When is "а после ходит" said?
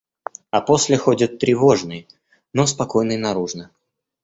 0.49-1.37